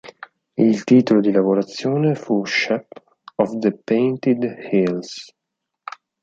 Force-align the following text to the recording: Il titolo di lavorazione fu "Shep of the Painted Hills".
Il 0.57 0.83
titolo 0.83 1.19
di 1.21 1.31
lavorazione 1.31 2.15
fu 2.15 2.43
"Shep 2.43 2.87
of 3.35 3.59
the 3.59 3.71
Painted 3.83 4.41
Hills". 4.71 5.31